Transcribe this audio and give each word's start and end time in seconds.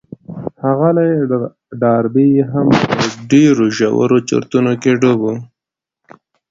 ښاغلی 0.59 1.11
ډاربي 1.81 2.29
هم 2.51 2.67
په 2.89 3.05
ډېرو 3.31 3.65
ژورو 3.77 4.17
چورتونو 4.29 4.71
کې 4.81 4.91
ډوب 5.01 5.19
و. 5.23 5.27